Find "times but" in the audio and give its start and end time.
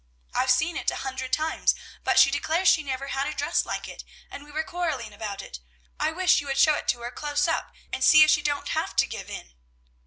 1.31-2.17